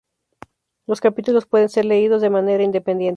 Los 0.87 0.99
capítulos 0.99 1.45
pueden 1.45 1.69
ser 1.69 1.85
leídos 1.85 2.23
de 2.23 2.31
manera 2.31 2.63
independiente. 2.63 3.01